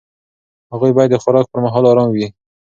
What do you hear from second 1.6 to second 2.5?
مهال ارام وي.